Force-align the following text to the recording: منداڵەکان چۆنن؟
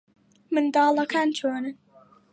منداڵەکان 0.53 1.27
چۆنن؟ 1.37 1.75